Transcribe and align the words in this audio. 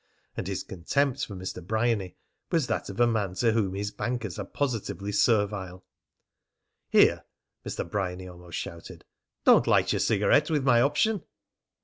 And 0.35 0.47
his 0.47 0.63
contempt 0.63 1.27
for 1.27 1.35
Mr. 1.35 1.63
Bryany 1.63 2.15
was 2.49 2.65
that 2.65 2.89
of 2.89 2.99
a 2.99 3.05
man 3.05 3.35
to 3.35 3.51
whom 3.51 3.75
his 3.75 3.91
bankers 3.91 4.39
are 4.39 4.47
positively 4.47 5.11
servile. 5.11 5.85
"Here," 6.89 7.23
Mr. 7.63 7.87
Bryany 7.87 8.27
almost 8.27 8.57
shouted, 8.57 9.05
"don't 9.45 9.67
light 9.67 9.93
your 9.93 9.99
cigarette 9.99 10.49
with 10.49 10.63
my 10.63 10.81
option!" 10.81 11.21